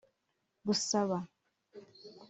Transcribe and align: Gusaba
Gusaba 0.65 1.17